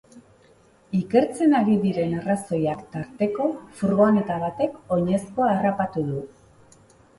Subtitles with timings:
[0.99, 3.47] Ikertzen ari diren arrazoiak tarteko,
[3.83, 6.27] furgoneta batek oinezkoa harrapatu du.